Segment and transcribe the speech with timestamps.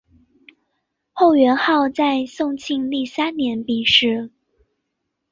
[1.13, 4.31] 后元昊在宋庆历三年病逝。